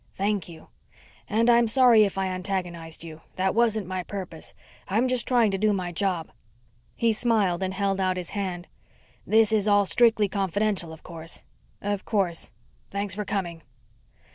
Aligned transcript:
"Thank 0.15 0.49
you. 0.49 0.69
And 1.29 1.47
I'm 1.47 1.67
sorry 1.67 2.05
if 2.05 2.17
I 2.17 2.25
antagonized 2.25 3.03
you. 3.03 3.21
That 3.35 3.53
wasn't 3.53 3.85
my 3.85 4.01
purpose. 4.01 4.55
I'm 4.87 5.07
just 5.07 5.27
trying 5.27 5.51
to 5.51 5.59
do 5.59 5.73
my 5.73 5.91
job." 5.91 6.31
He 6.95 7.13
smiled 7.13 7.61
and 7.61 7.75
held 7.75 7.99
out 7.99 8.17
his 8.17 8.31
hand. 8.31 8.67
"This 9.27 9.51
is 9.51 9.67
all 9.67 9.85
strictly 9.85 10.27
confidential, 10.27 10.91
of 10.91 11.03
course." 11.03 11.43
"Of 11.83 12.03
course." 12.03 12.49
"Thanks 12.89 13.13
for 13.13 13.25
coming." 13.25 13.61